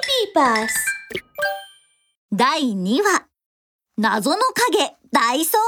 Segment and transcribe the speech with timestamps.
[0.00, 0.74] ピーバス
[2.32, 3.26] 第2話。
[3.96, 4.38] 謎の
[4.72, 5.58] 影大捜査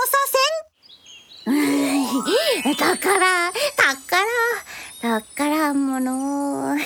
[1.47, 2.75] うん。
[2.75, 4.27] 宝、宝、
[5.01, 6.77] 宝物。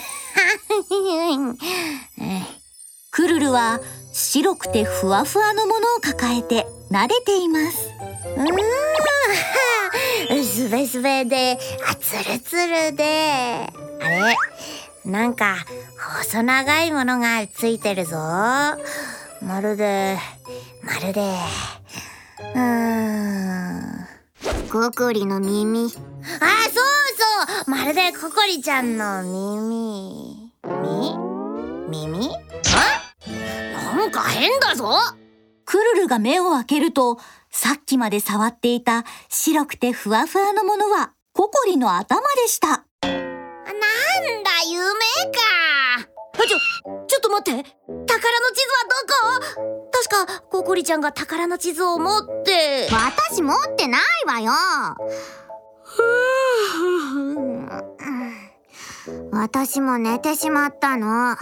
[3.11, 3.81] クルルは
[4.13, 7.89] 白くてふわふわのものを抱えて撫でています。
[10.31, 13.73] うん、すべすべで、あ、つるつるで。
[14.03, 14.37] あれ
[15.05, 15.57] なんか、
[16.25, 18.17] 細長いものがついてるぞ。
[18.17, 20.19] まるで、
[20.83, 21.21] まるで、
[22.55, 24.07] うーん。
[24.71, 25.85] ココリの耳。
[25.85, 25.93] あ、そう
[27.65, 30.53] そうまるでココリちゃんの耳。
[30.65, 32.07] み？
[32.07, 32.31] 耳？
[32.31, 33.97] あ？
[33.97, 34.91] なんか変だぞ
[35.65, 37.19] クルルが目を開けると
[37.51, 42.85] さっきまで触っていた白くてふわふわのものはココリの頭でした
[44.01, 44.07] な
[44.41, 44.89] んだ夢か。
[46.33, 46.59] あちょ
[47.07, 47.63] ちょっと待って。
[47.63, 49.11] 宝の地図はどこ？
[49.93, 52.89] 確かココリちゃんが宝の地図を持って。
[52.91, 54.53] 私持ってないわよ。
[59.33, 61.37] 私も寝てしまったの。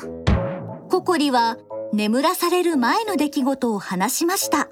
[0.91, 1.57] ココリは
[1.93, 4.69] 眠らされる前の出来事を話しました。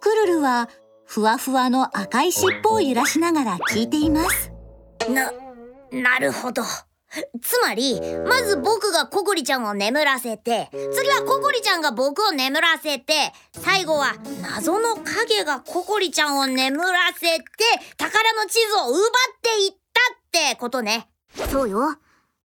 [0.00, 0.68] クルルは
[1.04, 4.52] ふわふわの赤い尻尾を揺らしながら聞いています。
[5.08, 5.32] な、
[5.90, 6.62] なるほど
[7.42, 13.32] つまりまず僕がココリちゃんを眠らせて次はココリちゃんが僕を眠らせて
[13.64, 17.44] 最後は謎の影がココリちゃんを眠らせて
[17.96, 19.00] 宝の地図を奪っ
[19.42, 21.08] ていったってことね。
[21.50, 21.96] そうよ。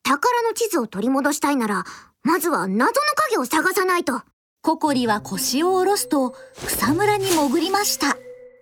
[0.03, 1.83] 宝の地図を取り戻したいなら
[2.23, 2.91] まずは謎の
[3.29, 4.21] 影を探さないと。
[4.61, 8.17] ココリは腰を下ろすと草むらに潜りました。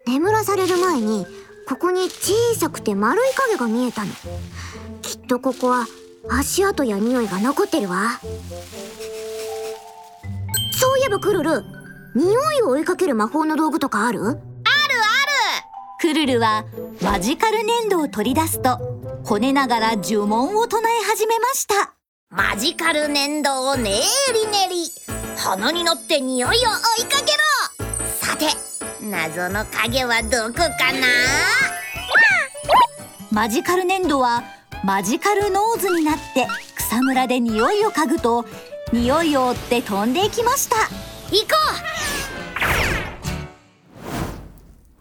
[0.08, 1.28] 眠らされる前に
[1.68, 4.12] ここに小さくて丸い影が見えたの
[5.12, 5.88] きっとここは
[6.30, 8.22] 足跡や匂いが残ってるわ。
[10.80, 11.64] そういえばクルル
[12.16, 14.40] 匂いを追いかける魔法の道具とかある？
[16.00, 16.64] クルルは
[17.02, 18.80] マジカル粘土を取り出すと
[19.26, 21.94] こねながら呪文を唱え始めました。
[22.30, 24.00] マジカル粘土をね
[24.34, 24.90] りねり
[25.38, 27.86] 鼻に乗って匂いを追いかけろ。
[28.22, 28.46] さて
[29.06, 31.08] 謎の影はどこかな？
[33.30, 34.44] マジカル粘土は
[34.84, 38.46] マジカルノーズになって草むらで匂いを嗅ぐと
[38.92, 40.76] 匂いを追って飛んでいきました。
[41.30, 41.56] 行こ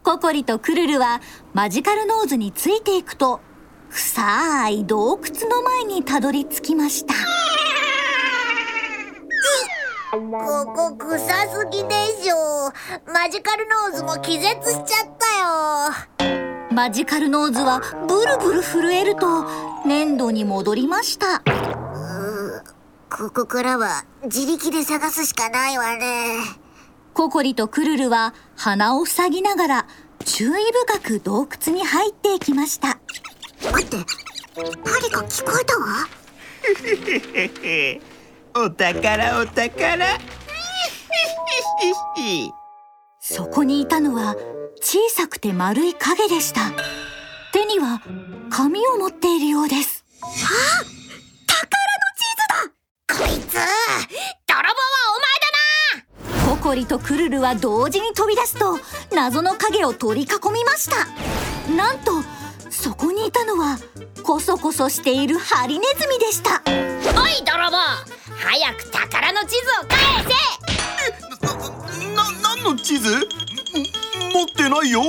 [0.03, 1.23] ココリとクルルは
[1.55, 3.41] マジカルノーズについていくと
[3.91, 7.15] 臭い洞窟の前にたどり着きました。
[10.17, 12.71] うここ臭すぎでしょ。
[13.11, 15.09] マジカルノーズも気絶しちゃっ
[16.19, 16.31] たよ。
[16.73, 21.43] マジカルノーズはブルブル震えると粘土に戻りました。
[23.11, 26.37] ここからは自力で探すしかないわね。
[27.13, 29.87] ココリとクルルは鼻を塞ぎながら
[30.25, 32.99] 注意深く洞窟に入っていきました。
[33.73, 33.97] 待って。
[34.57, 35.87] 何か聞こえたわ。
[38.67, 40.07] お宝お宝。
[43.21, 44.35] そこにいたのは
[44.83, 46.73] 小さくて丸い影でした。
[47.53, 48.01] 手には
[48.51, 50.05] 紙を持っているようです。
[53.09, 54.75] こいつ泥棒
[56.47, 58.79] はココリとクルルは同時に飛び出すと
[59.15, 61.07] 謎の影を取り囲みました。
[61.73, 62.11] なんと
[62.71, 63.79] そこにいたのは
[64.25, 66.61] コソコソしているハリネズミでした。
[66.67, 67.77] お前だなおい泥棒。
[68.37, 71.47] 早く宝の地図を返せ。
[72.15, 73.15] な、何の地図？
[74.33, 75.03] 持ってないよ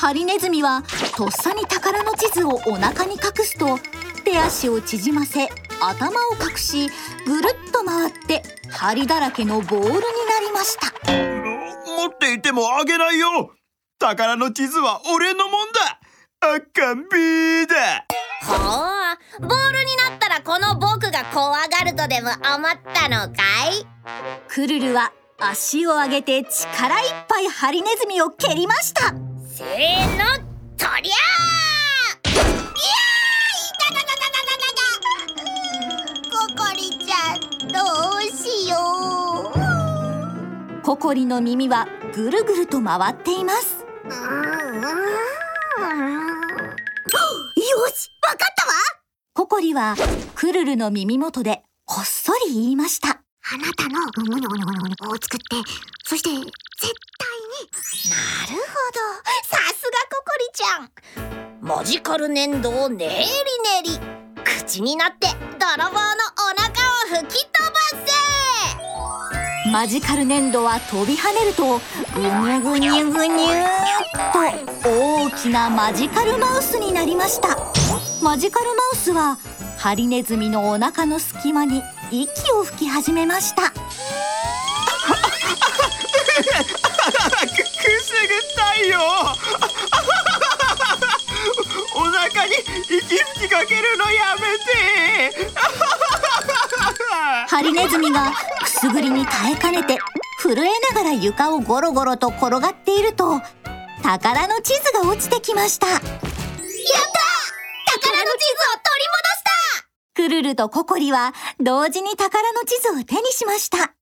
[0.00, 0.82] ハリネズミは
[1.14, 3.78] とっさに宝の地図をお腹に隠すと
[4.24, 5.46] 手足を縮ませ
[5.78, 6.88] 頭を隠し
[7.26, 10.00] ぐるっと回って針だらけのボールにな
[10.40, 10.86] りました。
[11.06, 13.52] 持っていてもあげないよ。
[13.98, 16.00] 宝の地図は俺のもんだ。
[16.40, 18.06] あかんびーだ。
[18.42, 23.86] ほうボールになったらこの僕が怖がるとでも思ったのかい？
[24.48, 29.14] クルルは足を上げて力いっぱいハリネズミを蹴りました
[29.60, 29.76] せーの
[30.78, 32.72] とりゃーいやーい
[33.76, 34.88] たたたたたたた
[36.32, 37.76] ココリちゃんど
[38.16, 38.74] うしよ
[40.78, 40.82] う。
[40.82, 43.84] ココリの耳はぐるぐると回っています。
[43.84, 44.16] よ
[47.88, 48.72] しわかったわ。
[49.34, 49.94] ココリは
[50.36, 53.08] クルルの耳元でこっそり言いました。
[53.10, 55.56] あなたのゴニョゴニョゴニョゴニョを作って
[56.06, 56.30] そして
[61.76, 63.20] マジカル粘土をねりね
[63.84, 63.90] り。
[64.42, 67.74] 口になって泥棒のお腹を吹き飛ば
[69.64, 69.70] せ。
[69.70, 71.80] マジカル粘土は飛び跳ねると
[72.12, 73.46] ぐにゅぐにゅぐにゅ
[74.82, 77.56] と大きなマジカルマウスになりました。
[78.20, 79.38] マジカルマウスは
[79.78, 83.70] ハリネズミのお腹の隙間に息を吹き始めました。
[83.70, 83.78] くく
[88.02, 88.98] すぐったいよ
[92.88, 95.50] 息吹きかけるのやめて。
[97.48, 98.30] ハリネズミが
[98.62, 99.98] くすぐりに耐えかねて
[100.40, 103.40] 震えながら床をゴロゴロと転がっていると
[104.02, 105.86] 宝の地図が落ちてきました。
[105.88, 106.10] やった！
[108.00, 109.42] 宝の地図を取り戻し
[109.82, 109.84] た！
[110.14, 113.92] クルルとココリは同時に宝の地図を手にしました。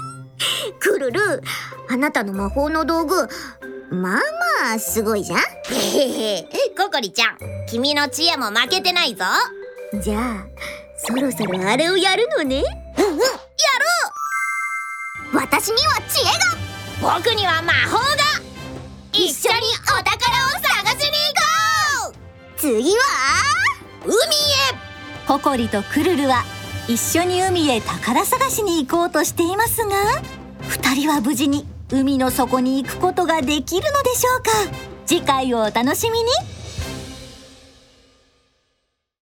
[0.80, 1.42] クルル
[1.90, 3.28] あなたの魔法の道具
[3.90, 4.18] まあま
[4.62, 5.38] あすごいじゃん。
[5.38, 5.42] へ
[5.74, 7.38] へへココリちゃん
[7.68, 9.24] 君の知恵も負けてないぞ。
[10.00, 10.46] じゃあ
[10.96, 12.62] そろそろあれをやるのね。
[12.98, 13.32] うんうんやる
[15.34, 17.18] 私には知恵が。
[17.18, 18.02] 僕には魔法が。
[19.12, 20.12] 一緒にお宝
[20.46, 21.34] を探しに行
[22.06, 22.14] こう。
[22.56, 22.98] 次は
[24.04, 24.92] 海へ。
[25.26, 26.44] ココリとクルルは
[26.88, 30.22] 一緒に海へ宝探しに行こうとしていますが
[30.68, 34.50] 二人は無事に海の底に行くことができるのでしょうか？
[35.04, 36.30] 次回をお楽しみに。